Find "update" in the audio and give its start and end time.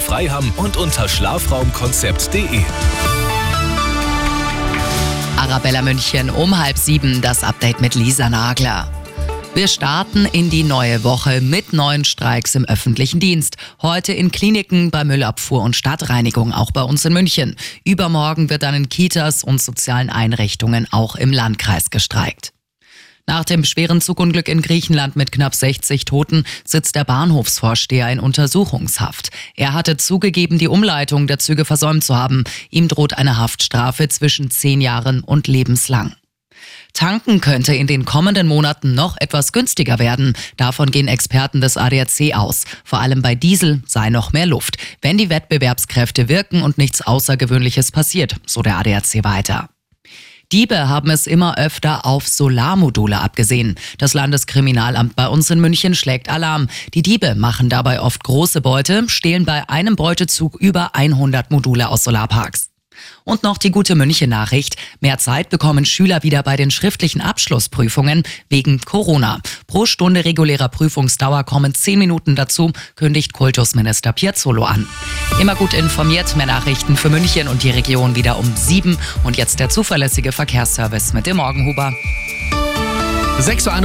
7.44-7.82